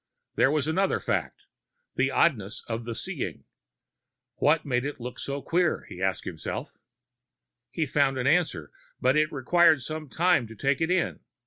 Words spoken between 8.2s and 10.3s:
answer, but it required some